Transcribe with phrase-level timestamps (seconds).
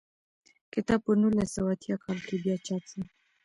[0.73, 3.01] کتاب په نولس سوه اتیا کال کې بیا چاپ شو.